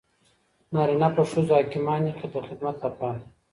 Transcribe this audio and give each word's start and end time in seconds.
نارینه 0.73 1.09
په 1.15 1.23
ښځو 1.31 1.53
حاکمان 1.59 2.01
دي 2.05 2.13
د 2.33 2.35
خدمت 2.49 2.77
لپاره. 2.85 3.21